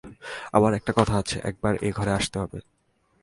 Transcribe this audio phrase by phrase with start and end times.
[0.53, 2.57] আমার একটা কথা আছে, একবার এ ঘরে আসতে হবে।